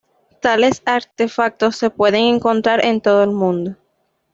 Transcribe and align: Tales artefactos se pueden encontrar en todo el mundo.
Tales 0.39 0.81
artefactos 0.85 1.75
se 1.75 1.91
pueden 1.91 2.23
encontrar 2.23 2.83
en 2.83 3.01
todo 3.01 3.21
el 3.21 3.29
mundo. 3.29 3.75